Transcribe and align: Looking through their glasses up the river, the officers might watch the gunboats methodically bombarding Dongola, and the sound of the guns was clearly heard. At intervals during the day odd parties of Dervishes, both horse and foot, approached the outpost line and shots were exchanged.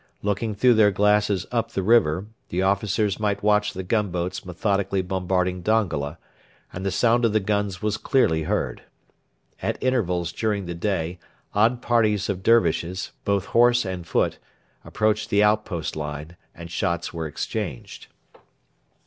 Looking 0.23 0.55
through 0.55 0.73
their 0.73 0.89
glasses 0.89 1.45
up 1.51 1.73
the 1.73 1.83
river, 1.83 2.25
the 2.49 2.63
officers 2.63 3.19
might 3.19 3.43
watch 3.43 3.71
the 3.73 3.83
gunboats 3.83 4.43
methodically 4.43 5.03
bombarding 5.03 5.61
Dongola, 5.61 6.17
and 6.73 6.83
the 6.83 6.89
sound 6.89 7.23
of 7.23 7.33
the 7.33 7.39
guns 7.39 7.83
was 7.83 7.97
clearly 7.97 8.41
heard. 8.41 8.81
At 9.61 9.77
intervals 9.79 10.31
during 10.31 10.65
the 10.65 10.73
day 10.73 11.19
odd 11.53 11.83
parties 11.83 12.29
of 12.29 12.41
Dervishes, 12.41 13.11
both 13.25 13.45
horse 13.53 13.85
and 13.85 14.07
foot, 14.07 14.39
approached 14.83 15.29
the 15.29 15.43
outpost 15.43 15.95
line 15.95 16.35
and 16.55 16.71
shots 16.71 17.13
were 17.13 17.27
exchanged. 17.27 18.07